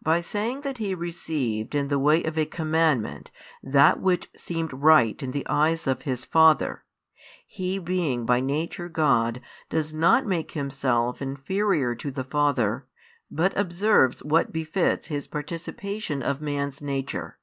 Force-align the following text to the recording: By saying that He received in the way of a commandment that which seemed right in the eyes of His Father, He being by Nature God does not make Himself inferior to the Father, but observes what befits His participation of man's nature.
By 0.00 0.20
saying 0.20 0.60
that 0.60 0.78
He 0.78 0.94
received 0.94 1.74
in 1.74 1.88
the 1.88 1.98
way 1.98 2.22
of 2.22 2.38
a 2.38 2.46
commandment 2.46 3.32
that 3.64 3.98
which 4.00 4.30
seemed 4.36 4.72
right 4.72 5.20
in 5.20 5.32
the 5.32 5.44
eyes 5.48 5.88
of 5.88 6.02
His 6.02 6.24
Father, 6.24 6.84
He 7.48 7.80
being 7.80 8.24
by 8.24 8.38
Nature 8.38 8.88
God 8.88 9.40
does 9.68 9.92
not 9.92 10.24
make 10.24 10.52
Himself 10.52 11.20
inferior 11.20 11.96
to 11.96 12.12
the 12.12 12.22
Father, 12.22 12.86
but 13.28 13.58
observes 13.58 14.22
what 14.22 14.52
befits 14.52 15.08
His 15.08 15.26
participation 15.26 16.22
of 16.22 16.40
man's 16.40 16.80
nature. 16.80 17.40